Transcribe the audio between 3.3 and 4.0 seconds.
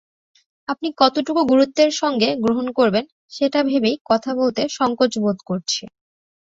সেটা ভেবেই